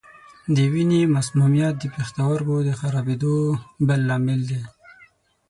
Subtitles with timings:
[0.55, 3.35] د وینې مسمومیت د پښتورګو د خرابېدو
[3.87, 4.61] بل لامل دی.